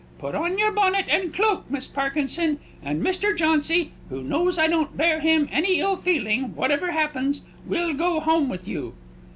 [0.17, 3.37] Put on your bonnet and cloak, Miss Parkinson, and Mr.
[3.37, 8.49] Jauncy (who knows I don't bear him any ill feeling, whatever happens) will go home
[8.49, 8.95] with you."